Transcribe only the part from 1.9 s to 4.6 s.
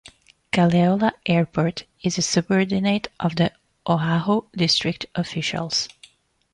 is a subordinate of the Oahu